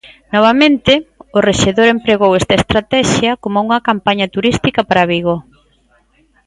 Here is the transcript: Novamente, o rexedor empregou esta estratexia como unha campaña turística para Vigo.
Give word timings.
Novamente, 0.35 0.93
o 1.37 1.39
rexedor 1.49 1.87
empregou 1.91 2.31
esta 2.41 2.57
estratexia 2.61 3.31
como 3.43 3.57
unha 3.65 3.83
campaña 3.89 4.27
turística 4.35 4.81
para 4.89 5.07
Vigo. 5.11 5.35